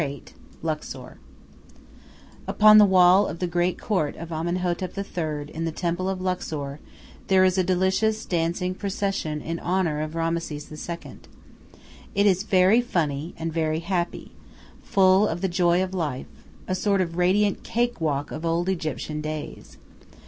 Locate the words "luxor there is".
6.19-7.55